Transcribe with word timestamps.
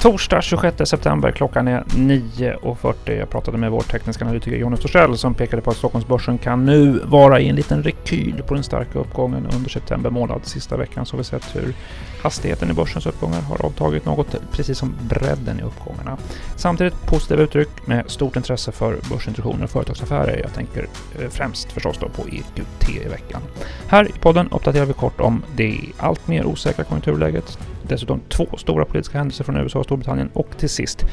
Torsdag 0.00 0.42
26 0.42 0.88
september, 0.88 1.30
klockan 1.30 1.68
är 1.68 1.80
9.40. 1.80 3.18
Jag 3.18 3.30
pratade 3.30 3.58
med 3.58 3.70
vår 3.70 3.80
tekniska 3.80 4.24
analytiker 4.24 4.56
Jonas 4.56 4.80
Torssell 4.80 5.18
som 5.18 5.34
pekade 5.34 5.62
på 5.62 5.70
att 5.70 5.76
Stockholmsbörsen 5.76 6.38
kan 6.38 6.64
nu 6.64 7.00
vara 7.04 7.40
i 7.40 7.48
en 7.48 7.56
liten 7.56 7.82
rekyl 7.82 8.42
på 8.46 8.54
den 8.54 8.62
starka 8.62 8.98
uppgången 8.98 9.46
under 9.54 9.70
september 9.70 10.10
månad. 10.10 10.40
Sista 10.44 10.76
veckan 10.76 11.06
så 11.06 11.12
har 11.12 11.18
vi 11.18 11.24
sett 11.24 11.56
hur 11.56 11.74
hastigheten 12.22 12.70
i 12.70 12.72
börsens 12.72 13.06
uppgångar 13.06 13.40
har 13.40 13.66
avtagit 13.66 14.04
något, 14.04 14.36
precis 14.52 14.78
som 14.78 14.94
bredden 15.08 15.60
i 15.60 15.62
uppgångarna. 15.62 16.16
Samtidigt 16.56 17.06
positiva 17.06 17.42
uttryck 17.42 17.86
med 17.86 18.10
stort 18.10 18.36
intresse 18.36 18.72
för 18.72 18.98
börsintroduktioner 19.10 19.64
och 19.64 19.70
företagsaffärer. 19.70 20.40
Jag 20.42 20.54
tänker 20.54 20.86
eh, 21.20 21.28
främst 21.30 21.72
förstås 21.72 21.98
då 21.98 22.08
på 22.08 22.28
EQT 22.28 22.88
i 22.88 23.08
veckan. 23.08 23.42
Här 23.86 24.08
i 24.08 24.12
podden 24.20 24.48
uppdaterar 24.50 24.86
vi 24.86 24.92
kort 24.92 25.20
om 25.20 25.42
det 25.56 25.80
allt 25.98 26.28
mer 26.28 26.44
osäkra 26.44 26.84
konjunkturläget, 26.84 27.58
dessutom 27.90 28.20
två 28.28 28.46
stora 28.56 28.84
politiska 28.84 29.18
händelser 29.18 29.44
från 29.44 29.56
USA 29.56 29.78
och 29.78 29.84
Storbritannien 29.84 30.30
och 30.32 30.58
till 30.58 30.68
sist 30.68 31.04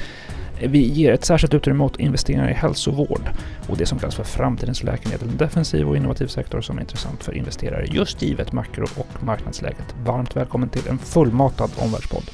vi 0.62 0.80
ger 0.80 1.14
ett 1.14 1.26
särskilt 1.26 1.54
utrymme 1.54 1.84
åt 1.84 2.00
investeringar 2.00 2.50
i 2.50 2.54
hälsovård 2.54 3.30
och 3.68 3.78
det 3.78 3.86
som 3.86 4.00
kallas 4.00 4.16
för 4.16 4.24
framtidens 4.24 4.84
läkemedel, 4.84 5.30
en 5.30 5.38
defensiv 5.38 5.90
och 5.90 5.98
innovativ 5.98 6.28
sektor 6.28 6.62
som 6.62 6.78
är 6.78 6.82
intressant 6.82 7.24
för 7.24 7.34
investerare 7.34 7.86
just 7.92 8.22
givet 8.22 8.52
makro 8.52 8.86
och 8.96 9.24
marknadsläget. 9.24 9.96
Varmt 10.06 10.36
välkommen 10.36 10.70
till 10.70 10.88
en 10.88 10.98
fullmatad 10.98 11.72
omvärldspodd. 11.78 12.30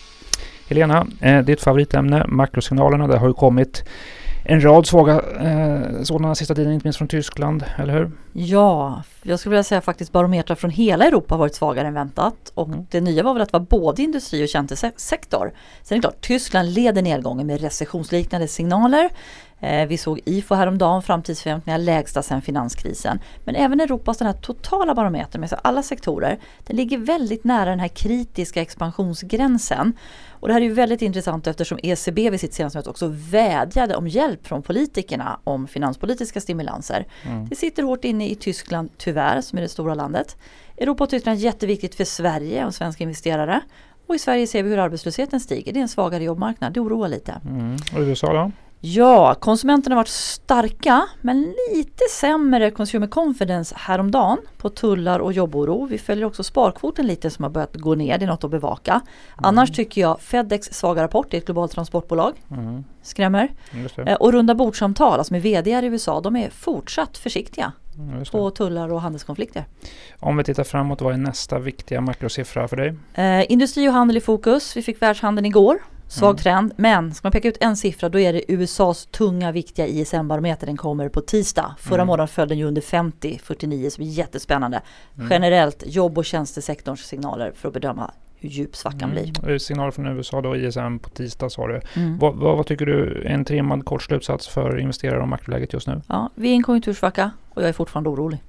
Helena, 0.69 1.07
eh, 1.21 1.39
ditt 1.39 1.61
favoritämne, 1.61 2.25
makrosignalerna, 2.27 3.07
det 3.07 3.17
har 3.17 3.27
ju 3.27 3.33
kommit 3.33 3.83
en 4.45 4.63
rad 4.63 4.87
svaga 4.87 5.21
eh, 5.39 6.03
sådana 6.03 6.35
sista 6.35 6.55
tiden, 6.55 6.73
inte 6.73 6.85
minst 6.85 6.97
från 6.97 7.07
Tyskland, 7.07 7.65
eller 7.77 7.93
hur? 7.93 8.11
Ja, 8.33 9.03
jag 9.23 9.39
skulle 9.39 9.51
vilja 9.51 9.63
säga 9.63 9.81
faktiskt 9.81 10.11
barometrar 10.11 10.55
från 10.55 10.71
hela 10.71 11.05
Europa 11.05 11.33
har 11.33 11.39
varit 11.39 11.55
svagare 11.55 11.87
än 11.87 11.93
väntat. 11.93 12.51
Och 12.53 12.67
mm. 12.67 12.85
det 12.91 13.01
nya 13.01 13.23
var 13.23 13.33
väl 13.33 13.41
att 13.43 13.51
det 13.51 13.59
var 13.59 13.65
både 13.65 14.01
industri 14.01 14.45
och 14.45 14.49
tjänstesektor. 14.49 15.53
Sen 15.83 15.95
är 15.95 15.99
det 15.99 16.01
klart, 16.01 16.21
Tyskland 16.21 16.73
leder 16.73 17.01
nedgången 17.01 17.47
med 17.47 17.61
recessionsliknande 17.61 18.47
signaler. 18.47 19.09
Eh, 19.63 19.87
vi 19.87 19.97
såg 19.97 20.19
IFO 20.25 20.55
häromdagen, 20.55 21.01
framtidsförväntningar 21.01 21.77
lägsta 21.77 22.21
sedan 22.21 22.41
finanskrisen. 22.41 23.19
Men 23.45 23.55
även 23.55 23.79
Europas 23.79 24.17
den 24.17 24.27
här 24.27 24.33
totala 24.33 24.95
barometern 24.95 25.41
med 25.41 25.53
alla 25.63 25.83
sektorer, 25.83 26.39
den 26.67 26.77
ligger 26.77 26.97
väldigt 26.97 27.43
nära 27.43 27.69
den 27.69 27.79
här 27.79 27.87
kritiska 27.87 28.61
expansionsgränsen. 28.61 29.93
Och 30.29 30.47
det 30.47 30.53
här 30.53 30.61
är 30.61 30.65
ju 30.65 30.73
väldigt 30.73 31.01
intressant 31.01 31.47
eftersom 31.47 31.79
ECB 31.83 32.29
vid 32.29 32.39
sitt 32.39 32.53
senaste 32.53 32.77
möte 32.77 32.89
också 32.89 33.07
vädjade 33.11 33.95
om 33.95 34.07
hjälp 34.07 34.47
från 34.47 34.61
politikerna 34.61 35.39
om 35.43 35.67
finanspolitiska 35.67 36.41
stimulanser. 36.41 37.05
Mm. 37.25 37.49
Det 37.49 37.55
sitter 37.55 37.83
hårt 37.83 38.05
inne 38.05 38.29
i 38.29 38.35
Tyskland 38.35 38.89
tyvärr, 38.97 39.41
som 39.41 39.57
är 39.57 39.61
det 39.61 39.69
stora 39.69 39.93
landet. 39.93 40.37
Europa 40.77 41.03
och 41.03 41.09
Tyskland 41.09 41.39
är 41.39 41.43
jätteviktigt 41.43 41.95
för 41.95 42.05
Sverige 42.05 42.65
och 42.65 42.75
svenska 42.75 43.03
investerare. 43.03 43.61
Och 44.07 44.15
i 44.15 44.19
Sverige 44.19 44.47
ser 44.47 44.63
vi 44.63 44.69
hur 44.69 44.79
arbetslösheten 44.79 45.39
stiger. 45.39 45.73
Det 45.73 45.79
är 45.79 45.81
en 45.81 45.87
svagare 45.89 46.23
jobbmarknad. 46.23 46.73
Det 46.73 46.79
oroar 46.79 47.07
lite. 47.07 47.41
Mm. 47.45 47.75
Och 47.95 47.99
USA 47.99 48.33
då? 48.33 48.51
Ja, 48.85 49.35
konsumenterna 49.35 49.95
har 49.95 49.99
varit 49.99 50.07
starka 50.07 51.07
men 51.21 51.55
lite 51.73 52.03
sämre 52.11 52.71
consumer 52.71 53.07
confidence 53.07 53.75
häromdagen 53.77 54.37
på 54.57 54.69
tullar 54.69 55.19
och 55.19 55.33
jobboro. 55.33 55.85
Vi 55.85 55.97
följer 55.97 56.25
också 56.25 56.43
sparkvoten 56.43 57.07
lite 57.07 57.29
som 57.29 57.43
har 57.43 57.49
börjat 57.49 57.75
gå 57.75 57.95
ner, 57.95 58.17
det 58.17 58.25
är 58.25 58.27
något 58.27 58.43
att 58.43 58.51
bevaka. 58.51 58.91
Mm. 58.91 59.03
Annars 59.37 59.71
tycker 59.71 60.01
jag 60.01 60.21
Fedex 60.21 60.67
svaga 60.67 61.03
rapport, 61.03 61.27
det 61.31 61.37
är 61.37 61.39
ett 61.39 61.45
globalt 61.45 61.71
transportbolag, 61.71 62.33
mm. 62.51 62.83
skrämmer. 63.01 63.51
Eh, 64.05 64.15
och 64.15 64.31
runda 64.31 64.55
bordsamtal, 64.55 65.17
alltså 65.17 65.33
med 65.33 65.41
vd 65.41 65.71
i 65.71 65.85
USA, 65.85 66.21
de 66.21 66.35
är 66.35 66.49
fortsatt 66.49 67.17
försiktiga 67.17 67.71
på 68.31 68.49
tullar 68.49 68.93
och 68.93 69.01
handelskonflikter. 69.01 69.65
Om 70.19 70.37
vi 70.37 70.43
tittar 70.43 70.63
framåt, 70.63 71.01
vad 71.01 71.13
är 71.13 71.17
nästa 71.17 71.59
viktiga 71.59 72.01
makrosiffra 72.01 72.67
för 72.67 72.77
dig? 72.77 72.93
Eh, 73.13 73.51
industri 73.51 73.89
och 73.89 73.93
handel 73.93 74.17
i 74.17 74.21
fokus. 74.21 74.77
Vi 74.77 74.81
fick 74.81 75.01
världshandeln 75.01 75.45
igår 75.45 75.79
Svag 76.13 76.29
mm. 76.29 76.37
trend, 76.37 76.73
men 76.77 77.13
ska 77.13 77.25
man 77.25 77.31
peka 77.31 77.47
ut 77.47 77.57
en 77.61 77.77
siffra 77.77 78.09
då 78.09 78.19
är 78.19 78.33
det 78.33 78.51
USAs 78.51 79.05
tunga 79.05 79.51
viktiga 79.51 79.87
ISM-barometer. 79.87 80.65
Den 80.65 80.77
kommer 80.77 81.09
på 81.09 81.21
tisdag. 81.21 81.75
Förra 81.79 81.95
mm. 81.95 82.07
månaden 82.07 82.27
föll 82.27 82.47
den 82.47 82.57
ju 82.57 82.65
under 82.65 82.81
50, 82.81 83.39
49 83.43 83.89
så 83.89 84.01
det 84.01 84.07
är 84.07 84.09
jättespannande. 84.09 84.81
Mm. 85.17 85.31
Generellt 85.31 85.83
jobb 85.87 86.17
och 86.17 86.25
tjänstesektorns 86.25 86.99
signaler 86.99 87.51
för 87.55 87.67
att 87.67 87.73
bedöma 87.73 88.11
hur 88.39 88.49
djup 88.49 88.75
svackan 88.75 89.11
mm. 89.11 89.33
blir. 89.41 89.57
Signaler 89.57 89.91
från 89.91 90.07
USA 90.07 90.41
då, 90.41 90.55
ISM 90.55 90.99
på 90.99 91.09
tisdag 91.09 91.49
sa 91.49 91.67
du. 91.67 91.81
Mm. 91.95 92.17
Vad, 92.17 92.35
vad, 92.35 92.57
vad, 92.57 92.67
tycker 92.67 92.85
du 92.85 93.23
är 93.25 93.29
en 93.29 93.45
trimmad 93.45 93.85
kort 93.85 94.03
slutsats 94.03 94.47
för 94.47 94.79
investerare 94.79 95.23
om 95.23 95.29
makroläget 95.29 95.73
just 95.73 95.87
nu? 95.87 96.01
Ja, 96.07 96.29
vi 96.35 96.47
är 96.47 96.51
i 96.51 96.55
en 96.55 96.63
konjunktursvacka 96.63 97.31
och 97.49 97.61
jag 97.61 97.69
är 97.69 97.73
fortfarande 97.73 98.09
orolig. 98.09 98.39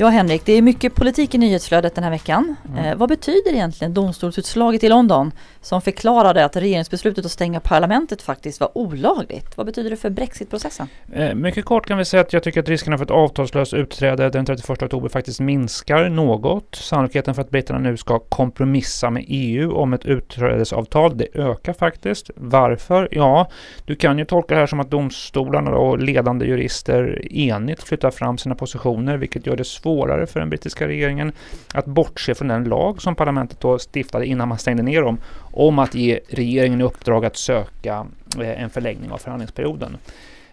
Ja 0.00 0.08
Henrik, 0.08 0.42
det 0.44 0.52
är 0.52 0.62
mycket 0.62 0.94
politik 0.94 1.34
i 1.34 1.38
nyhetsflödet 1.38 1.94
den 1.94 2.04
här 2.04 2.10
veckan. 2.10 2.56
Mm. 2.68 2.84
Eh, 2.84 2.96
vad 2.96 3.08
betyder 3.08 3.52
egentligen 3.52 3.94
domstolsutslaget 3.94 4.84
i 4.84 4.88
London 4.88 5.32
som 5.60 5.82
förklarade 5.82 6.44
att 6.44 6.56
regeringsbeslutet 6.56 7.24
att 7.24 7.30
stänga 7.30 7.60
parlamentet 7.60 8.22
faktiskt 8.22 8.60
var 8.60 8.78
olagligt? 8.78 9.56
Vad 9.56 9.66
betyder 9.66 9.90
det 9.90 9.96
för 9.96 10.10
brexitprocessen? 10.10 10.88
Eh, 11.12 11.34
mycket 11.34 11.64
kort 11.64 11.86
kan 11.86 11.98
vi 11.98 12.04
säga 12.04 12.20
att 12.20 12.32
jag 12.32 12.42
tycker 12.42 12.60
att 12.60 12.68
riskerna 12.68 12.98
för 12.98 13.04
ett 13.04 13.10
avtalslöst 13.10 13.74
utträde 13.74 14.30
den 14.30 14.46
31 14.46 14.82
oktober 14.82 15.08
faktiskt 15.08 15.40
minskar 15.40 16.08
något. 16.08 16.74
Sannolikheten 16.74 17.34
för 17.34 17.42
att 17.42 17.50
britterna 17.50 17.78
nu 17.78 17.96
ska 17.96 18.18
kompromissa 18.18 19.10
med 19.10 19.24
EU 19.28 19.76
om 19.76 19.92
ett 19.92 20.04
utträdesavtal, 20.04 21.16
det 21.16 21.26
ökar 21.34 21.72
faktiskt. 21.72 22.30
Varför? 22.36 23.08
Ja, 23.10 23.50
du 23.84 23.96
kan 23.96 24.18
ju 24.18 24.24
tolka 24.24 24.54
det 24.54 24.60
här 24.60 24.66
som 24.66 24.80
att 24.80 24.90
domstolarna 24.90 25.70
och 25.70 25.98
ledande 25.98 26.46
jurister 26.46 27.32
enigt 27.32 27.82
flyttar 27.82 28.10
fram 28.10 28.38
sina 28.38 28.54
positioner, 28.54 29.16
vilket 29.16 29.46
gör 29.46 29.56
det 29.56 29.64
svårt 29.64 29.89
svårare 29.90 30.26
för 30.26 30.40
den 30.40 30.50
brittiska 30.50 30.88
regeringen 30.88 31.32
att 31.74 31.86
bortse 31.86 32.34
från 32.34 32.48
den 32.48 32.64
lag 32.64 33.02
som 33.02 33.14
parlamentet 33.14 33.60
då 33.60 33.78
stiftade 33.78 34.26
innan 34.26 34.48
man 34.48 34.58
stängde 34.58 34.82
ner 34.82 35.02
dem 35.02 35.18
om 35.52 35.78
att 35.78 35.94
ge 35.94 36.20
regeringen 36.28 36.80
i 36.80 36.84
uppdrag 36.84 37.24
att 37.24 37.36
söka 37.36 38.06
eh, 38.40 38.62
en 38.62 38.70
förlängning 38.70 39.10
av 39.10 39.18
förhandlingsperioden. 39.18 39.96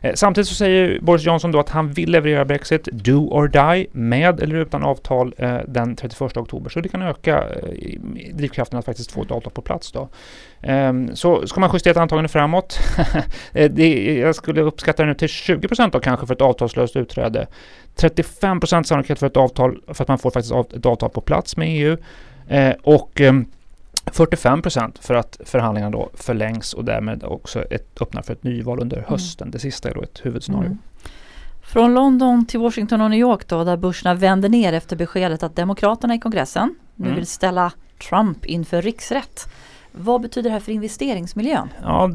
Eh, 0.02 0.14
samtidigt 0.14 0.48
så 0.48 0.56
säger 0.56 1.00
Boris 1.00 1.26
Johnson 1.26 1.52
då 1.52 1.60
att 1.60 1.70
han 1.70 1.92
vill 1.92 2.12
leverera 2.12 2.46
Brexit, 2.46 2.88
do 2.92 3.28
or 3.32 3.48
die, 3.48 3.88
med 3.92 4.40
eller 4.40 4.56
utan 4.56 4.84
avtal 4.84 5.34
eh, 5.38 5.58
den 5.68 5.96
31 5.96 6.38
oktober. 6.38 6.70
Så 6.70 6.82
det 6.82 6.90
kan 6.90 7.02
öka 7.02 7.44
eh, 7.50 8.00
drivkraften 8.34 8.80
att 8.80 8.86
faktiskt 8.86 9.12
få 9.12 9.22
ett 9.22 9.32
avtal 9.32 9.52
på 9.52 9.62
plats 9.62 9.92
då. 9.92 10.10
Um, 10.68 11.16
så 11.16 11.48
ska 11.48 11.60
man 11.60 11.70
justera 11.74 12.02
antagande 12.02 12.30
framåt, 12.30 12.80
eh, 13.54 13.72
det, 13.72 14.16
jag 14.18 14.36
skulle 14.36 14.62
uppskatta 14.62 15.04
det 15.04 15.10
nu 15.10 15.16
till 15.16 15.30
20 15.30 15.68
procent 15.68 15.94
då 15.94 16.00
kanske 16.00 16.28
för 16.28 16.34
ett 16.34 16.42
avtalslöst 16.42 16.96
utträde. 16.96 17.48
35 17.96 18.60
procent 18.60 18.88
sannolikhet 18.88 19.20
för 19.20 19.28
ett 19.28 19.38
avtal, 19.38 19.82
för 19.88 20.04
att 20.04 20.08
man 20.08 20.18
får 20.18 20.32
faktiskt 20.32 20.56
ett 20.76 20.86
avtal 20.86 21.10
på 21.10 21.22
plats 21.22 21.58
med 21.58 21.68
EU. 21.70 21.98
Eh, 22.48 22.74
och 22.84 23.22
ehm, 23.22 23.46
45 24.12 24.62
procent 24.62 25.00
för 25.00 25.14
att 25.14 25.40
förhandlingarna 25.46 25.98
då 25.98 26.10
förlängs 26.14 26.74
och 26.74 26.86
därmed 26.86 27.24
också 27.24 27.62
ett, 27.62 28.02
öppnar 28.02 28.22
för 28.22 28.34
ett 28.34 28.44
nyval 28.44 28.80
under 28.80 28.98
mm. 28.98 29.10
hösten. 29.10 29.46
Mm. 29.46 29.52
Det 29.52 29.60
sista 29.60 29.90
är 29.90 29.94
då 29.94 30.02
ett 30.02 30.26
huvudscenario. 30.26 30.66
Mm. 30.66 30.78
Från 31.62 31.94
London 31.94 32.46
till 32.46 32.60
Washington 32.60 33.02
och 33.02 33.10
New 33.10 33.20
York 33.20 33.48
då, 33.48 33.64
där 33.64 33.78
börserna 33.78 34.14
vänder 34.14 34.50
ner 34.50 34.74
efter 34.74 34.96
beskedet 34.96 35.44
att 35.44 35.56
Demokraterna 35.56 36.16
i 36.16 36.20
kongressen 36.20 36.76
nu 36.96 37.06
mm. 37.06 37.16
vill 37.16 37.28
ställa 37.28 37.72
Trump 38.10 38.46
inför 38.46 38.82
riksrätt. 38.82 39.50
Vad 40.00 40.22
betyder 40.22 40.50
det 40.50 40.54
här 40.54 40.60
för 40.60 40.72
investeringsmiljön? 40.72 41.70
Ja, 41.82 42.10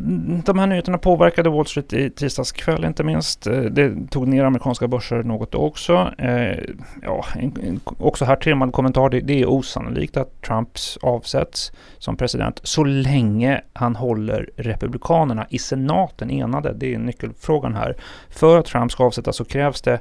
de 0.44 0.58
här 0.58 0.66
nyheterna 0.66 0.98
påverkade 0.98 1.50
Wall 1.50 1.66
Street 1.66 1.92
i 1.92 2.10
tisdags 2.10 2.52
kväll 2.52 2.84
inte 2.84 3.04
minst. 3.04 3.46
Eh, 3.46 3.60
det 3.60 4.10
tog 4.10 4.28
ner 4.28 4.44
amerikanska 4.44 4.88
börser 4.88 5.22
något 5.22 5.54
också. 5.54 6.10
Eh, 6.18 6.58
ja, 7.02 7.24
en, 7.34 7.56
en, 7.62 7.80
också 7.98 8.24
här 8.24 8.36
trimmad 8.36 8.72
kommentar. 8.72 9.10
Det, 9.10 9.20
det 9.20 9.42
är 9.42 9.46
osannolikt 9.46 10.16
att 10.16 10.42
Trumps 10.42 10.98
avsätts 11.02 11.72
som 11.98 12.16
president 12.16 12.60
så 12.62 12.84
länge 12.84 13.60
han 13.72 13.96
håller 13.96 14.50
republikanerna 14.56 15.46
i 15.50 15.58
senaten 15.58 16.30
enade. 16.30 16.72
Det 16.72 16.94
är 16.94 16.98
nyckelfrågan 16.98 17.74
här. 17.74 17.96
För 18.30 18.58
att 18.58 18.66
Trump 18.66 18.92
ska 18.92 19.04
avsättas 19.04 19.36
så 19.36 19.44
krävs 19.44 19.82
det 19.82 20.00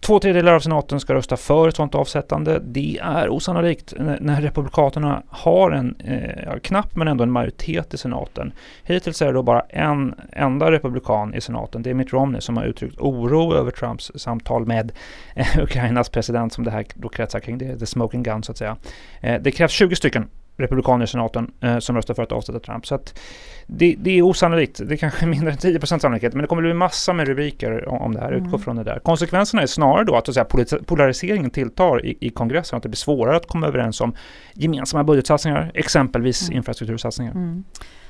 Två 0.00 0.20
tredjedelar 0.20 0.54
av 0.54 0.60
senaten 0.60 1.00
ska 1.00 1.14
rösta 1.14 1.36
för 1.36 1.68
ett 1.68 1.76
sådant 1.76 1.94
avsättande. 1.94 2.60
Det 2.64 2.98
är 3.02 3.28
osannolikt 3.28 3.94
när 4.20 4.40
republikanerna 4.40 5.22
har 5.28 5.70
en 5.70 5.96
eh, 6.00 6.58
knapp 6.58 6.96
men 6.96 7.08
ändå 7.08 7.24
en 7.24 7.30
majoritet 7.30 7.94
i 7.94 7.98
senaten. 7.98 8.52
Hittills 8.82 9.22
är 9.22 9.26
det 9.26 9.32
då 9.32 9.42
bara 9.42 9.60
en 9.60 10.14
enda 10.32 10.72
republikan 10.72 11.34
i 11.34 11.40
senaten, 11.40 11.82
det 11.82 11.90
är 11.90 11.94
Mitt 11.94 12.12
Romney, 12.12 12.40
som 12.40 12.56
har 12.56 12.64
uttryckt 12.64 12.98
oro 12.98 13.54
över 13.54 13.70
Trumps 13.70 14.12
samtal 14.14 14.66
med 14.66 14.92
eh, 15.34 15.62
Ukrainas 15.62 16.08
president 16.08 16.52
som 16.52 16.64
det 16.64 16.70
här 16.70 16.86
då 16.94 17.08
kretsar 17.08 17.40
kring, 17.40 17.58
det 17.58 17.66
är 17.66 17.76
the 17.76 17.86
smoking 17.86 18.22
gun 18.22 18.42
så 18.42 18.52
att 18.52 18.58
säga. 18.58 18.76
Eh, 19.20 19.42
det 19.42 19.50
krävs 19.50 19.72
20 19.72 19.96
stycken 19.96 20.28
republikaner 20.58 21.04
i 21.04 21.08
senaten 21.08 21.50
eh, 21.60 21.78
som 21.78 21.96
röstar 21.96 22.14
för 22.14 22.22
att 22.22 22.32
avsätta 22.32 22.60
Trump. 22.60 22.86
Så 22.86 22.94
att 22.94 23.18
det, 23.66 23.94
det 23.98 24.18
är 24.18 24.22
osannolikt. 24.22 24.80
Det 24.86 24.94
är 24.94 24.96
kanske 24.96 25.24
är 25.24 25.28
mindre 25.28 25.50
än 25.50 25.56
10% 25.56 25.98
sannolikhet, 25.98 26.32
men 26.32 26.42
det 26.42 26.48
kommer 26.48 26.62
bli 26.62 26.74
massa 26.74 27.12
med 27.12 27.28
rubriker 27.28 27.88
om, 27.88 28.14
det 28.14 28.20
här. 28.20 28.32
Mm. 28.32 28.46
Utgå 28.46 28.58
från 28.58 28.76
det 28.76 28.84
där. 28.84 28.98
Konsekvenserna 28.98 29.62
är 29.62 29.66
snarare 29.66 30.04
då 30.04 30.16
att, 30.16 30.28
att 30.28 30.34
säga, 30.34 30.78
polariseringen 30.86 31.50
tilltar 31.50 32.06
i, 32.06 32.18
i 32.20 32.30
kongressen, 32.30 32.76
att 32.76 32.82
det 32.82 32.88
blir 32.88 32.96
svårare 32.96 33.36
att 33.36 33.46
komma 33.46 33.66
överens 33.66 34.00
om 34.00 34.14
gemensamma 34.54 35.04
budgetsatsningar, 35.04 35.70
exempelvis 35.74 36.48
mm. 36.48 36.56
infrastruktursatsningar. 36.56 37.32
Mm. 37.32 37.64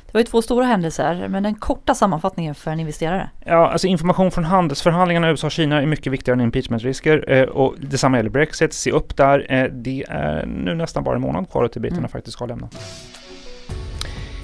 Det 0.08 0.14
var 0.14 0.20
ju 0.20 0.24
två 0.24 0.42
stora 0.42 0.64
händelser, 0.64 1.28
men 1.28 1.42
den 1.42 1.54
korta 1.54 1.94
sammanfattningen 1.94 2.54
för 2.54 2.70
en 2.70 2.80
investerare? 2.80 3.30
Ja, 3.44 3.68
alltså 3.68 3.86
information 3.86 4.30
från 4.30 4.44
handelsförhandlingarna 4.44 5.30
USA 5.30 5.46
och 5.46 5.50
Kina 5.50 5.82
är 5.82 5.86
mycket 5.86 6.12
viktigare 6.12 6.38
än 6.38 6.44
impeachmentrisker 6.44 7.32
eh, 7.32 7.42
och 7.42 7.74
detsamma 7.78 8.16
gäller 8.16 8.30
Brexit. 8.30 8.72
Se 8.72 8.90
upp 8.90 9.16
där. 9.16 9.46
Eh, 9.48 9.64
det 9.64 10.04
är 10.08 10.46
nu 10.46 10.74
nästan 10.74 11.04
bara 11.04 11.14
en 11.14 11.20
månad 11.20 11.50
kvar 11.50 11.68
till 11.68 11.80
britterna 11.80 11.98
mm. 11.98 12.10
faktiskt 12.10 12.32
ska 12.32 12.46
lämna. 12.46 12.68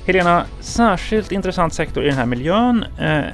Helena, 0.06 0.44
särskilt 0.60 1.32
intressant 1.32 1.74
sektor 1.74 2.04
i 2.04 2.08
den 2.08 2.16
här 2.16 2.26
miljön 2.26 2.84
eh, 3.00 3.24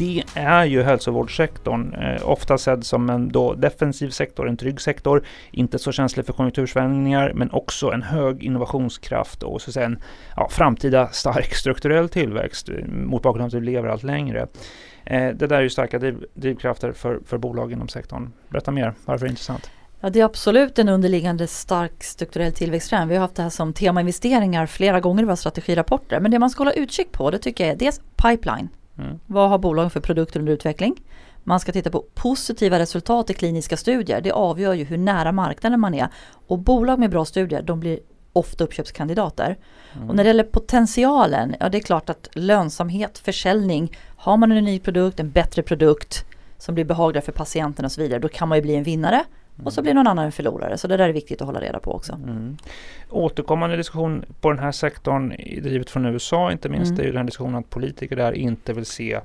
det 0.00 0.24
är 0.34 0.64
ju 0.64 0.82
hälsovårdssektorn. 0.82 1.94
Eh, 1.94 2.28
ofta 2.30 2.58
sedd 2.58 2.86
som 2.86 3.10
en 3.10 3.28
då 3.28 3.54
defensiv 3.54 4.10
sektor, 4.10 4.48
en 4.48 4.56
trygg 4.56 4.80
sektor. 4.80 5.24
Inte 5.50 5.78
så 5.78 5.92
känslig 5.92 6.26
för 6.26 6.32
konjunktursvängningar 6.32 7.32
men 7.34 7.50
också 7.50 7.90
en 7.90 8.02
hög 8.02 8.42
innovationskraft 8.42 9.42
och 9.42 9.62
så 9.62 9.70
att 9.70 9.74
säga 9.74 9.86
en 9.86 9.98
ja, 10.36 10.48
framtida 10.50 11.08
stark 11.08 11.54
strukturell 11.54 12.08
tillväxt 12.08 12.68
eh, 12.68 12.86
mot 12.86 13.22
bakgrund 13.22 13.42
av 13.42 13.46
att 13.46 13.62
vi 13.62 13.66
lever 13.66 13.88
allt 13.88 14.02
längre. 14.02 14.46
Eh, 15.04 15.28
det 15.28 15.46
där 15.46 15.56
är 15.56 15.62
ju 15.62 15.70
starka 15.70 15.98
driv, 15.98 16.24
drivkrafter 16.34 16.92
för, 16.92 17.20
för 17.26 17.38
bolag 17.38 17.72
inom 17.72 17.88
sektorn. 17.88 18.32
Berätta 18.48 18.70
mer, 18.70 18.94
varför 19.04 19.24
är 19.24 19.28
det 19.28 19.32
intressant? 19.32 19.70
Ja, 20.00 20.10
det 20.10 20.20
är 20.20 20.24
absolut 20.24 20.78
en 20.78 20.88
underliggande 20.88 21.46
stark 21.46 22.04
strukturell 22.04 22.52
tillväxttrend. 22.52 23.10
Vi 23.10 23.16
har 23.16 23.22
haft 23.22 23.34
det 23.34 23.42
här 23.42 23.50
som 23.50 23.72
temainvesteringar 23.72 24.66
flera 24.66 25.00
gånger 25.00 25.22
i 25.22 25.26
våra 25.26 25.36
strategirapporter. 25.36 26.20
Men 26.20 26.30
det 26.30 26.38
man 26.38 26.50
ska 26.50 26.60
hålla 26.60 26.72
utkik 26.72 27.12
på 27.12 27.30
det 27.30 27.38
tycker 27.38 27.64
jag 27.64 27.72
är 27.72 27.78
dels 27.78 28.00
pipeline. 28.16 28.68
Mm. 29.00 29.18
Vad 29.26 29.50
har 29.50 29.58
bolagen 29.58 29.90
för 29.90 30.00
produkter 30.00 30.40
under 30.40 30.52
utveckling? 30.52 31.02
Man 31.44 31.60
ska 31.60 31.72
titta 31.72 31.90
på 31.90 32.04
positiva 32.14 32.78
resultat 32.78 33.30
i 33.30 33.34
kliniska 33.34 33.76
studier. 33.76 34.20
Det 34.20 34.32
avgör 34.32 34.74
ju 34.74 34.84
hur 34.84 34.98
nära 34.98 35.32
marknaden 35.32 35.80
man 35.80 35.94
är. 35.94 36.08
Och 36.46 36.58
bolag 36.58 36.98
med 36.98 37.10
bra 37.10 37.24
studier, 37.24 37.62
de 37.62 37.80
blir 37.80 37.98
ofta 38.32 38.64
uppköpskandidater. 38.64 39.58
Mm. 39.96 40.10
Och 40.10 40.16
när 40.16 40.24
det 40.24 40.28
gäller 40.28 40.44
potentialen, 40.44 41.56
ja 41.60 41.68
det 41.68 41.78
är 41.78 41.82
klart 41.82 42.10
att 42.10 42.28
lönsamhet, 42.32 43.18
försäljning, 43.18 43.96
har 44.16 44.36
man 44.36 44.52
en 44.52 44.58
unik 44.58 44.84
produkt, 44.84 45.20
en 45.20 45.30
bättre 45.30 45.62
produkt 45.62 46.24
som 46.58 46.74
blir 46.74 46.84
behagligare 46.84 47.24
för 47.24 47.32
patienten 47.32 47.84
och 47.84 47.92
så 47.92 48.00
vidare, 48.00 48.18
då 48.18 48.28
kan 48.28 48.48
man 48.48 48.58
ju 48.58 48.62
bli 48.62 48.74
en 48.74 48.82
vinnare. 48.82 49.24
Och 49.64 49.72
så 49.72 49.82
blir 49.82 49.94
någon 49.94 50.06
annan 50.06 50.24
en 50.24 50.32
förlorare. 50.32 50.78
Så 50.78 50.88
det 50.88 50.96
där 50.96 51.08
är 51.08 51.12
viktigt 51.12 51.40
att 51.40 51.46
hålla 51.46 51.60
reda 51.60 51.80
på 51.80 51.92
också. 51.92 52.12
Mm. 52.12 52.56
Återkommande 53.10 53.76
diskussion 53.76 54.24
på 54.40 54.50
den 54.50 54.58
här 54.58 54.72
sektorn 54.72 55.28
drivet 55.62 55.90
från 55.90 56.06
USA 56.06 56.52
inte 56.52 56.68
minst. 56.68 56.90
Mm. 56.90 57.00
Är 57.00 57.06
ju 57.06 57.12
den 57.12 57.26
diskussionen 57.26 57.54
att 57.54 57.70
politiker 57.70 58.16
där 58.16 58.32
inte 58.32 58.72
vill 58.72 58.86
se 58.86 59.20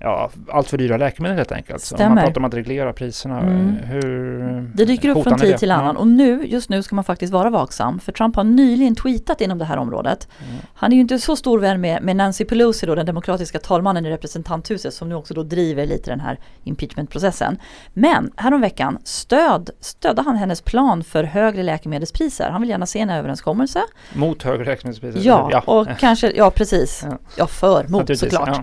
ja, 0.00 0.30
allt 0.48 0.68
för 0.68 0.78
dyra 0.78 0.96
läkemedel 0.96 1.36
helt 1.36 1.52
enkelt. 1.52 1.82
Stämmer. 1.82 2.04
Så 2.04 2.14
man 2.14 2.24
pratar 2.24 2.40
om 2.40 2.44
att 2.44 2.54
reglera 2.54 2.92
priserna. 2.92 3.40
Mm. 3.40 3.76
Hur 3.76 4.70
det 4.74 4.84
dyker 4.84 5.08
upp 5.08 5.22
från 5.22 5.38
tid 5.38 5.58
till 5.58 5.70
annan 5.70 5.96
och 5.96 6.06
nu, 6.06 6.46
just 6.46 6.68
nu 6.68 6.82
ska 6.82 6.94
man 6.94 7.04
faktiskt 7.04 7.32
vara 7.32 7.50
vaksam. 7.50 8.00
För 8.00 8.12
Trump 8.12 8.36
har 8.36 8.44
nyligen 8.44 8.94
tweetat 8.94 9.40
inom 9.40 9.58
det 9.58 9.64
här 9.64 9.76
området. 9.76 10.28
Mm. 10.38 10.60
Han 10.74 10.92
är 10.92 10.96
ju 10.96 11.00
inte 11.00 11.18
så 11.18 11.36
stor 11.36 11.58
vän 11.58 11.80
med, 11.80 12.02
med 12.02 12.16
Nancy 12.16 12.44
Pelosi, 12.44 12.86
då, 12.86 12.94
den 12.94 13.06
demokratiska 13.06 13.58
talmannen 13.58 14.06
i 14.06 14.10
representanthuset 14.10 14.94
som 14.94 15.08
nu 15.08 15.14
också 15.14 15.34
då 15.34 15.42
driver 15.42 15.86
lite 15.86 16.10
den 16.10 16.20
här 16.20 16.38
impeachmentprocessen. 16.64 17.58
Men 17.92 18.30
häromveckan 18.36 18.98
stöd, 19.04 19.70
stödde 19.80 20.22
han 20.22 20.36
hennes 20.36 20.62
plan 20.62 21.04
för 21.04 21.24
högre 21.24 21.62
läkemedelspriser. 21.62 22.50
Han 22.50 22.60
vill 22.60 22.70
gärna 22.70 22.86
se 22.86 23.00
en 23.00 23.10
överenskommelse. 23.10 23.82
Mot 24.14 24.42
högre 24.42 24.64
läkemedelspriser? 24.64 25.20
Ja, 25.22 25.48
ja. 25.52 25.60
och 25.60 25.88
kanske, 25.98 26.32
ja 26.36 26.50
precis. 26.50 27.04
Ja, 27.10 27.18
ja 27.36 27.46
för, 27.46 27.88
mot 27.88 28.18
såklart. 28.18 28.48
Ja. 28.48 28.62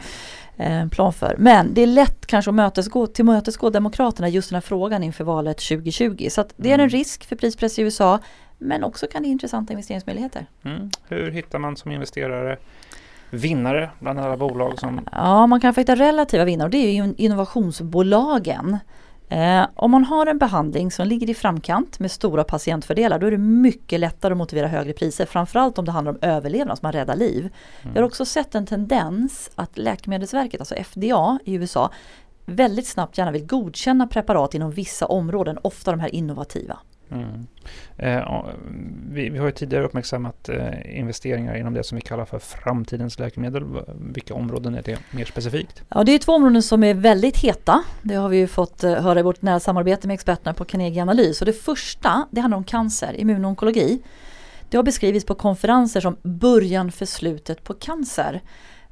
Eh, 0.57 0.87
plan 0.87 1.13
för. 1.13 1.35
Men 1.37 1.73
det 1.73 1.81
är 1.81 1.87
lätt 1.87 2.25
kanske 2.25 2.51
att 2.51 2.55
mötesgå, 2.55 3.07
tillmötesgå 3.07 3.69
Demokraterna 3.69 4.29
just 4.29 4.49
den 4.49 4.55
här 4.55 4.61
frågan 4.61 5.03
inför 5.03 5.23
valet 5.23 5.57
2020. 5.57 6.27
Så 6.29 6.45
det 6.55 6.69
är 6.69 6.73
en 6.73 6.79
mm. 6.79 6.89
risk 6.89 7.25
för 7.25 7.35
prispress 7.35 7.79
i 7.79 7.81
USA 7.81 8.19
men 8.57 8.83
också 8.83 9.07
kan 9.07 9.23
det 9.23 9.27
intressanta 9.29 9.73
investeringsmöjligheter. 9.73 10.45
Mm. 10.63 10.89
Hur 11.07 11.31
hittar 11.31 11.59
man 11.59 11.77
som 11.77 11.91
investerare 11.91 12.57
vinnare 13.29 13.89
bland 13.99 14.19
alla 14.19 14.37
bolag? 14.37 14.79
Som... 14.79 15.07
Ja, 15.11 15.47
man 15.47 15.61
kan 15.61 15.73
få 15.73 15.81
hitta 15.81 15.95
relativa 15.95 16.45
vinnare 16.45 16.65
och 16.65 16.71
det 16.71 16.77
är 16.77 16.91
ju 16.91 17.13
innovationsbolagen. 17.17 18.77
Eh, 19.29 19.65
om 19.75 19.91
man 19.91 20.03
har 20.03 20.25
en 20.25 20.37
behandling 20.37 20.91
som 20.91 21.07
ligger 21.07 21.29
i 21.29 21.33
framkant 21.33 21.99
med 21.99 22.11
stora 22.11 22.43
patientfördelar 22.43 23.19
då 23.19 23.27
är 23.27 23.31
det 23.31 23.37
mycket 23.37 23.99
lättare 23.99 24.31
att 24.31 24.37
motivera 24.37 24.67
högre 24.67 24.93
priser. 24.93 25.25
Framförallt 25.25 25.77
om 25.77 25.85
det 25.85 25.91
handlar 25.91 26.11
om 26.11 26.19
överlevnad, 26.21 26.77
som 26.77 26.85
man 26.85 26.93
räddar 26.93 27.15
liv. 27.15 27.39
Mm. 27.39 27.93
Vi 27.93 27.99
har 27.99 28.05
också 28.05 28.25
sett 28.25 28.55
en 28.55 28.65
tendens 28.65 29.51
att 29.55 29.77
Läkemedelsverket, 29.77 30.61
alltså 30.61 30.75
FDA 30.75 31.39
i 31.45 31.53
USA, 31.53 31.91
väldigt 32.45 32.87
snabbt 32.87 33.17
gärna 33.17 33.31
vill 33.31 33.45
godkänna 33.45 34.07
preparat 34.07 34.53
inom 34.53 34.71
vissa 34.71 35.05
områden, 35.05 35.57
ofta 35.61 35.91
de 35.91 35.99
här 35.99 36.15
innovativa. 36.15 36.79
Mm. 37.11 37.47
Eh, 37.97 38.45
vi, 39.11 39.29
vi, 39.29 39.37
har 39.37 39.45
ju 39.45 39.51
tidigare 39.51 39.85
uppmärksammat 39.85 40.49
eh, 40.49 40.99
investeringar 40.99 41.55
inom 41.55 41.73
det 41.73 41.83
som 41.83 41.95
vi 41.95 42.01
kallar 42.01 42.25
för 42.25 42.39
framtidens 42.39 43.19
läkemedel. 43.19 43.63
Vilka 44.13 44.33
områden 44.33 44.75
är 44.75 44.81
det 44.81 44.99
mer 45.11 45.25
specifikt? 45.25 45.83
Ja, 45.89 46.03
det 46.03 46.11
är 46.11 46.19
två 46.19 46.31
områden 46.31 46.63
som 46.63 46.83
är 46.83 46.93
väldigt 46.93 47.37
heta. 47.37 47.83
Det 48.01 48.15
har 48.15 48.29
vi 48.29 48.37
ju 48.37 48.47
fått 48.47 48.83
eh, 48.83 48.93
höra 48.93 49.19
i 49.19 49.23
vårt 49.23 49.41
nära 49.41 49.59
samarbete 49.59 50.07
med 50.07 50.13
experterna 50.13 50.53
på 50.53 50.65
Carnegie 50.65 51.01
Analys. 51.01 51.41
Och 51.41 51.45
det 51.45 51.53
första, 51.53 52.27
det 52.31 52.41
handlar 52.41 52.57
om 52.57 52.63
cancer, 52.63 53.19
immunonkologi. 53.19 54.01
Det 54.69 54.77
har 54.77 54.83
beskrivits 54.83 55.25
på 55.25 55.35
konferenser 55.35 56.01
som 56.01 56.17
början 56.23 56.91
för 56.91 57.05
slutet 57.05 57.63
på 57.63 57.73
cancer. 57.73 58.41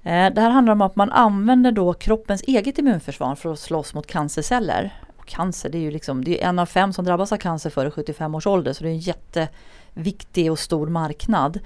Eh, 0.03 0.29
det 0.33 0.41
här 0.41 0.49
handlar 0.49 0.73
om 0.73 0.81
att 0.81 0.95
man 0.95 1.11
använder 1.11 1.71
då 1.71 1.93
kroppens 1.93 2.43
eget 2.47 2.77
immunförsvar 2.77 3.35
för 3.35 3.53
att 3.53 3.59
slåss 3.59 3.93
mot 3.93 4.07
cancerceller 4.07 4.93
cancer, 5.25 5.69
det 5.69 5.77
är 5.77 5.81
ju 5.81 5.91
liksom, 5.91 6.23
det 6.23 6.43
är 6.43 6.49
en 6.49 6.59
av 6.59 6.65
fem 6.65 6.93
som 6.93 7.05
drabbas 7.05 7.31
av 7.31 7.37
cancer 7.37 7.69
före 7.69 7.91
75 7.91 8.35
års 8.35 8.47
ålder 8.47 8.73
så 8.73 8.83
det 8.83 8.89
är 8.89 8.93
en 8.93 8.99
jätteviktig 8.99 10.51
och 10.51 10.59
stor 10.59 10.87
marknad. 10.87 11.59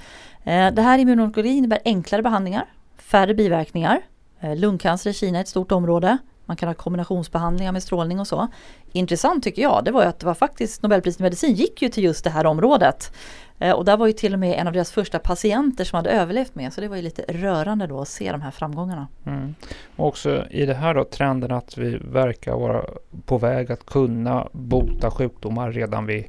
Eh, 0.43 0.71
det 0.71 0.81
här 0.81 0.99
immunonkologi 0.99 1.49
innebär 1.49 1.79
enklare 1.85 2.21
behandlingar, 2.21 2.65
färre 2.97 3.33
biverkningar. 3.33 4.01
Eh, 4.39 4.55
lungcancer 4.55 5.09
i 5.09 5.13
Kina 5.13 5.37
är 5.37 5.41
ett 5.41 5.47
stort 5.47 5.71
område. 5.71 6.17
Man 6.49 6.57
kan 6.57 6.69
ha 6.69 6.73
kombinationsbehandlingar 6.73 7.71
med 7.71 7.83
strålning 7.83 8.19
och 8.19 8.27
så. 8.27 8.47
Intressant 8.91 9.43
tycker 9.43 9.61
jag, 9.61 9.85
det 9.85 9.91
var 9.91 10.03
att 10.03 10.19
det 10.19 10.25
var 10.25 10.33
faktiskt 10.33 10.81
Nobelpriset 10.83 11.19
i 11.19 11.23
medicin 11.23 11.53
gick 11.53 11.81
ju 11.81 11.89
till 11.89 12.03
just 12.03 12.23
det 12.23 12.29
här 12.29 12.45
området. 12.45 13.13
Eh, 13.59 13.71
och 13.71 13.85
där 13.85 13.97
var 13.97 14.07
ju 14.07 14.13
till 14.13 14.33
och 14.33 14.39
med 14.39 14.59
en 14.59 14.67
av 14.67 14.73
deras 14.73 14.91
första 14.91 15.19
patienter 15.19 15.83
som 15.83 15.97
hade 15.97 16.09
överlevt 16.09 16.55
med. 16.55 16.73
Så 16.73 16.81
det 16.81 16.87
var 16.87 16.95
ju 16.95 17.01
lite 17.01 17.25
rörande 17.27 17.87
då 17.87 18.01
att 18.01 18.07
se 18.07 18.31
de 18.31 18.41
här 18.41 18.51
framgångarna. 18.51 19.07
Mm. 19.25 19.55
Och 19.95 20.07
också 20.07 20.45
i 20.49 20.65
det 20.65 20.73
här 20.73 20.93
då 20.93 21.03
trenden 21.03 21.51
att 21.51 21.77
vi 21.77 21.97
verkar 21.97 22.53
vara 22.53 22.85
på 23.25 23.37
väg 23.37 23.71
att 23.71 23.85
kunna 23.85 24.47
bota 24.51 25.11
sjukdomar 25.11 25.71
redan 25.71 26.05
vid 26.05 26.25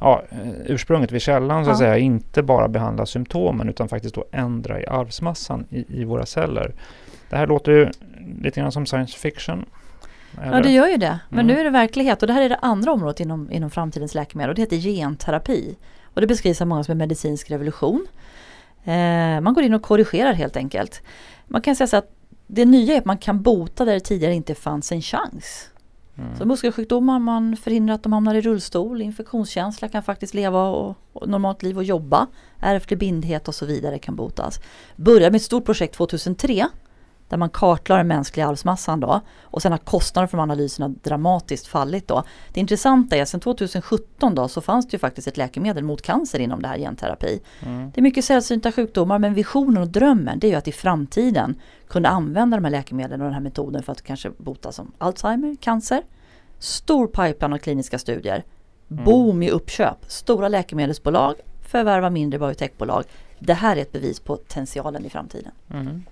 ja, 0.00 0.22
eh, 0.30 0.38
ursprunget 0.66 1.12
vid 1.12 1.22
källan 1.22 1.64
så 1.64 1.70
att 1.70 1.76
ja. 1.76 1.78
säga. 1.78 1.98
Inte 1.98 2.42
bara 2.42 2.68
behandla 2.68 3.06
symptomen 3.06 3.68
utan 3.68 3.88
faktiskt 3.88 4.14
då 4.14 4.24
ändra 4.32 4.80
i 4.80 4.86
arvsmassan 4.86 5.66
i, 5.70 6.00
i 6.00 6.04
våra 6.04 6.26
celler. 6.26 6.74
Det 7.34 7.38
här 7.38 7.46
låter 7.46 7.72
ju 7.72 7.90
lite 8.42 8.60
grann 8.60 8.72
som 8.72 8.86
science 8.86 9.18
fiction. 9.18 9.64
Eller? 10.42 10.56
Ja 10.56 10.62
det 10.62 10.70
gör 10.70 10.88
ju 10.88 10.96
det. 10.96 11.18
Men 11.28 11.40
mm. 11.40 11.46
nu 11.46 11.60
är 11.60 11.64
det 11.64 11.70
verklighet 11.70 12.22
och 12.22 12.26
det 12.26 12.32
här 12.32 12.42
är 12.42 12.48
det 12.48 12.56
andra 12.56 12.92
området 12.92 13.20
inom, 13.20 13.50
inom 13.50 13.70
framtidens 13.70 14.14
läkemedel 14.14 14.50
och 14.50 14.54
det 14.54 14.62
heter 14.62 14.76
genterapi. 14.76 15.76
Och 16.04 16.20
det 16.20 16.26
beskrivs 16.26 16.60
av 16.60 16.66
många 16.66 16.84
som 16.84 16.92
en 16.92 16.98
medicinsk 16.98 17.50
revolution. 17.50 18.06
Eh, 18.84 19.40
man 19.40 19.54
går 19.54 19.64
in 19.64 19.74
och 19.74 19.82
korrigerar 19.82 20.32
helt 20.32 20.56
enkelt. 20.56 21.02
Man 21.46 21.62
kan 21.62 21.76
säga 21.76 21.86
så 21.86 21.96
att 21.96 22.10
det 22.46 22.64
nya 22.64 22.94
är 22.94 22.98
att 22.98 23.04
man 23.04 23.18
kan 23.18 23.42
bota 23.42 23.84
där 23.84 23.94
det 23.94 24.00
tidigare 24.00 24.34
inte 24.34 24.54
fanns 24.54 24.92
en 24.92 25.02
chans. 25.02 25.70
Mm. 26.18 26.36
Så 26.36 26.44
muskelsjukdomar, 26.44 27.18
man 27.18 27.56
förhindrar 27.56 27.94
att 27.94 28.02
de 28.02 28.12
hamnar 28.12 28.34
i 28.34 28.40
rullstol, 28.40 29.02
infektionskänsla 29.02 29.88
kan 29.88 30.02
faktiskt 30.02 30.34
leva 30.34 30.68
och, 30.68 30.96
och 31.12 31.28
normalt 31.28 31.62
liv 31.62 31.76
och 31.76 31.84
jobba. 31.84 32.26
Ärftlig 32.60 32.98
bindhet 32.98 33.48
och 33.48 33.54
så 33.54 33.66
vidare 33.66 33.98
kan 33.98 34.16
botas. 34.16 34.60
Började 34.96 35.30
med 35.30 35.36
ett 35.36 35.42
stort 35.42 35.64
projekt 35.64 35.94
2003 35.94 36.66
där 37.28 37.36
man 37.36 37.50
kartlade 37.50 38.00
den 38.00 38.08
mänskliga 38.08 38.46
arvsmassan 38.46 39.00
då 39.00 39.20
och 39.42 39.62
sen 39.62 39.72
har 39.72 39.78
kostnaderna 39.78 40.28
för 40.28 40.36
de 40.36 40.42
analyserna 40.42 40.88
dramatiskt 40.88 41.66
fallit 41.66 42.08
då. 42.08 42.22
Det 42.52 42.60
intressanta 42.60 43.16
är 43.16 43.22
att 43.22 43.28
sedan 43.28 43.40
2017 43.40 44.34
då 44.34 44.48
så 44.48 44.60
fanns 44.60 44.88
det 44.88 44.94
ju 44.94 44.98
faktiskt 44.98 45.28
ett 45.28 45.36
läkemedel 45.36 45.84
mot 45.84 46.02
cancer 46.02 46.38
inom 46.38 46.62
det 46.62 46.68
här 46.68 46.78
genterapi. 46.78 47.40
Mm. 47.66 47.90
Det 47.94 48.00
är 48.00 48.02
mycket 48.02 48.24
sällsynta 48.24 48.72
sjukdomar 48.72 49.18
men 49.18 49.34
visionen 49.34 49.82
och 49.82 49.88
drömmen 49.88 50.38
det 50.38 50.46
är 50.46 50.50
ju 50.50 50.56
att 50.56 50.68
i 50.68 50.72
framtiden 50.72 51.60
kunna 51.88 52.08
använda 52.08 52.56
de 52.56 52.64
här 52.64 52.72
läkemedlen 52.72 53.20
och 53.20 53.24
den 53.24 53.34
här 53.34 53.40
metoden 53.40 53.82
för 53.82 53.92
att 53.92 54.02
kanske 54.02 54.30
bota 54.36 54.72
som 54.72 54.92
Alzheimer, 54.98 55.56
cancer. 55.60 56.02
Stor 56.58 57.06
pipeline 57.06 57.52
av 57.52 57.58
kliniska 57.58 57.98
studier. 57.98 58.44
Mm. 58.90 59.04
Boom 59.04 59.42
i 59.42 59.50
uppköp. 59.50 59.96
Stora 60.08 60.48
läkemedelsbolag 60.48 61.34
förvärva 61.74 62.10
mindre 62.10 62.38
biotechbolag 62.38 63.04
det 63.38 63.54
här 63.54 63.76
är 63.76 63.82
ett 63.82 63.92
bevis 63.92 64.20
på 64.20 64.36
potentialen 64.36 65.06
i 65.06 65.10
framtiden. 65.10 65.52
Mm. 65.70 66.04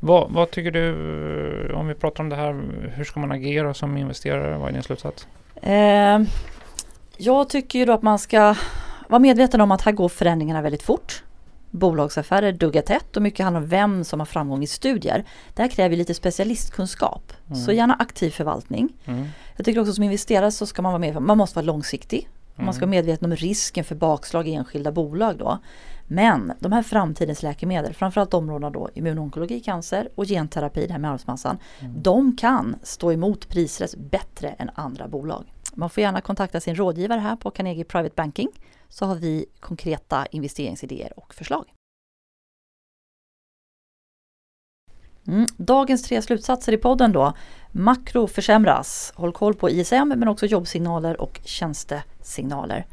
Vad, 0.00 0.30
vad, 0.30 0.50
tycker 0.50 0.70
du, 0.70 1.72
om 1.74 1.88
vi 1.88 1.94
pratar 1.94 2.24
om 2.24 2.28
det 2.28 2.36
här, 2.36 2.62
hur 2.94 3.04
ska 3.04 3.20
man 3.20 3.32
agera 3.32 3.74
som 3.74 3.96
investerare? 3.96 4.58
Vad 4.58 4.68
är 4.68 4.72
din 4.72 4.82
slutsats? 4.82 5.26
Eh, 5.62 6.20
jag 7.16 7.48
tycker 7.48 7.78
ju 7.78 7.84
då 7.84 7.92
att 7.92 8.02
man 8.02 8.18
ska 8.18 8.54
vara 9.08 9.18
medveten 9.18 9.60
om 9.60 9.70
att 9.70 9.82
här 9.82 9.92
går 9.92 10.08
förändringarna 10.08 10.62
väldigt 10.62 10.82
fort. 10.82 11.22
Bolagsaffärer 11.70 12.52
duggar 12.52 12.82
tätt 12.82 13.16
och 13.16 13.22
mycket 13.22 13.44
handlar 13.44 13.60
om 13.60 13.68
vem 13.68 14.04
som 14.04 14.20
har 14.20 14.26
framgång 14.26 14.62
i 14.62 14.66
studier. 14.66 15.24
Det 15.54 15.62
här 15.62 15.68
kräver 15.68 15.96
lite 15.96 16.14
specialistkunskap. 16.14 17.32
Mm. 17.46 17.60
Så 17.60 17.72
gärna 17.72 17.94
aktiv 17.94 18.30
förvaltning. 18.30 18.92
Mm. 19.04 19.26
Jag 19.56 19.64
tycker 19.64 19.80
också 19.80 19.92
som 19.92 20.04
investerare 20.04 20.52
så 20.52 20.66
ska 20.66 20.82
man 20.82 20.92
vara 20.92 21.00
med, 21.00 21.22
man 21.22 21.38
måste 21.38 21.56
vara 21.56 21.66
långsiktig. 21.66 22.28
Mm. 22.60 22.66
Man 22.66 22.74
ska 22.74 22.86
vara 22.86 22.90
medveten 22.90 23.30
om 23.32 23.36
risken 23.36 23.84
för 23.84 23.94
bakslag 23.94 24.48
i 24.48 24.54
enskilda 24.54 24.92
bolag 24.92 25.38
då. 25.38 25.58
Men 26.06 26.52
de 26.58 26.72
här 26.72 26.82
framtidens 26.82 27.42
läkemedel, 27.42 27.94
framförallt 27.94 28.34
områdena 28.34 28.70
då 28.70 28.88
immunonkologi, 28.94 29.60
cancer 29.60 30.08
och 30.14 30.24
genterapi, 30.24 30.86
det 30.86 30.92
här 30.92 31.00
med 31.00 31.10
arvsmassan. 31.10 31.58
Mm. 31.80 32.02
De 32.02 32.36
kan 32.36 32.76
stå 32.82 33.12
emot 33.12 33.48
prisrätt 33.48 33.94
bättre 33.94 34.48
än 34.48 34.70
andra 34.74 35.08
bolag. 35.08 35.52
Man 35.74 35.90
får 35.90 36.02
gärna 36.02 36.20
kontakta 36.20 36.60
sin 36.60 36.76
rådgivare 36.76 37.20
här 37.20 37.36
på 37.36 37.50
Carnegie 37.50 37.84
Private 37.84 38.14
Banking 38.16 38.48
så 38.88 39.06
har 39.06 39.14
vi 39.14 39.46
konkreta 39.60 40.26
investeringsidéer 40.26 41.12
och 41.18 41.34
förslag. 41.34 41.64
Mm. 45.30 45.46
Dagens 45.56 46.02
tre 46.02 46.22
slutsatser 46.22 46.72
i 46.72 46.76
podden 46.76 47.12
då. 47.12 47.32
Makro 47.72 48.26
försämras. 48.26 49.12
Håll 49.16 49.32
koll 49.32 49.54
på 49.54 49.70
ISM 49.70 50.12
men 50.16 50.28
också 50.28 50.46
jobbsignaler 50.46 51.20
och 51.20 51.40
tjänstesignaler. 51.44 52.86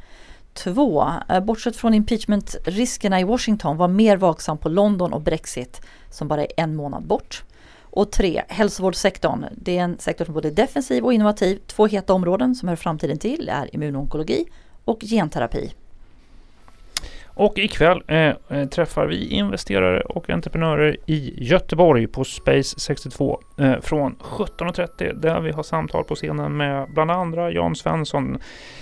Två, 0.53 1.11
eh, 1.29 1.39
bortsett 1.39 1.75
från 1.75 1.93
impeachment-riskerna 1.93 3.19
i 3.19 3.23
Washington 3.23 3.77
var 3.77 3.87
mer 3.87 4.17
vaksam 4.17 4.57
på 4.57 4.69
London 4.69 5.13
och 5.13 5.21
Brexit 5.21 5.81
som 6.11 6.27
bara 6.27 6.41
är 6.41 6.51
en 6.57 6.75
månad 6.75 7.03
bort. 7.03 7.43
Och 7.81 8.11
tre, 8.11 8.43
hälsovårdssektorn. 8.47 9.45
Det 9.51 9.77
är 9.77 9.83
en 9.83 9.99
sektor 9.99 10.25
som 10.25 10.33
både 10.33 10.47
är 10.47 10.51
defensiv 10.51 11.05
och 11.05 11.13
innovativ. 11.13 11.59
Två 11.67 11.87
heta 11.87 12.13
områden 12.13 12.55
som 12.55 12.69
hör 12.69 12.75
framtiden 12.75 13.19
till 13.19 13.49
är 13.49 13.75
immunonkologi 13.75 14.45
och 14.85 15.01
genterapi. 15.01 15.71
Och 17.39 17.57
ikväll 17.57 18.03
eh, 18.07 18.33
eh, 18.49 18.67
träffar 18.67 19.05
vi 19.05 19.27
investerare 19.27 20.01
och 20.01 20.29
entreprenörer 20.29 20.97
i 21.05 21.33
Göteborg 21.43 22.07
på 22.07 22.23
Space 22.23 22.79
62 22.79 23.41
eh, 23.57 23.79
från 23.81 24.15
17.30 24.15 25.13
där 25.13 25.41
vi 25.41 25.51
har 25.51 25.63
samtal 25.63 26.03
på 26.03 26.15
scenen 26.15 26.57
med 26.57 26.87
bland 26.93 27.11
andra 27.11 27.51
Jan 27.51 27.75
Svensson, 27.75 28.37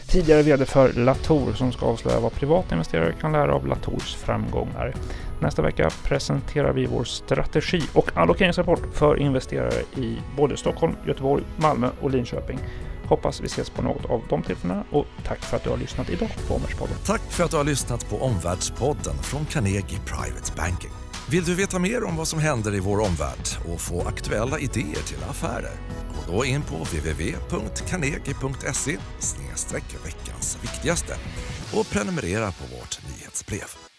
tidigare 0.09 0.41
VD 0.41 0.65
för 0.65 0.93
Latour 0.93 1.53
som 1.53 1.71
ska 1.71 1.85
avslöja 1.85 2.19
vad 2.19 2.33
privata 2.33 2.75
investerare 2.75 3.13
kan 3.21 3.31
lära 3.31 3.55
av 3.55 3.67
Latours 3.67 4.15
framgångar. 4.15 4.93
Nästa 5.39 5.61
vecka 5.61 5.89
presenterar 6.03 6.73
vi 6.73 6.85
vår 6.85 7.03
strategi 7.03 7.81
och 7.93 8.17
allokeringsrapport 8.17 8.81
för 8.93 9.19
investerare 9.19 9.81
i 9.97 10.17
både 10.37 10.57
Stockholm, 10.57 10.95
Göteborg, 11.07 11.43
Malmö 11.57 11.89
och 12.01 12.11
Linköping. 12.11 12.59
Hoppas 13.07 13.41
vi 13.41 13.45
ses 13.45 13.69
på 13.69 13.81
något 13.81 14.05
av 14.05 14.23
de 14.29 14.43
tillfällena 14.43 14.83
och 14.91 15.05
tack 15.23 15.39
för 15.39 15.57
att 15.57 15.63
du 15.63 15.69
har 15.69 15.77
lyssnat 15.77 16.09
idag 16.09 16.31
på 16.47 16.53
Omvärldspodden. 16.53 16.95
Tack 17.05 17.21
för 17.21 17.43
att 17.43 17.51
du 17.51 17.57
har 17.57 17.63
lyssnat 17.63 18.09
på 18.09 18.21
Omvärldspodden 18.21 19.15
från 19.23 19.45
Carnegie 19.45 19.99
Private 20.05 20.51
Banking. 20.57 20.91
Vill 21.29 21.43
du 21.43 21.55
veta 21.55 21.79
mer 21.79 22.03
om 22.03 22.15
vad 22.15 22.27
som 22.27 22.39
händer 22.39 22.75
i 22.75 22.79
vår 22.79 22.99
omvärld 22.99 23.47
och 23.73 23.81
få 23.81 24.07
aktuella 24.07 24.59
idéer 24.59 25.03
till 25.07 25.23
affärer? 25.29 25.73
Gå 26.27 26.33
då 26.33 26.45
in 26.45 26.61
på 26.61 26.75
www.carnegie.se 26.75 28.97
veckans 30.05 30.57
viktigaste 30.63 31.15
och 31.73 31.89
prenumerera 31.89 32.51
på 32.51 32.63
vårt 32.75 32.99
nyhetsbrev. 33.07 33.94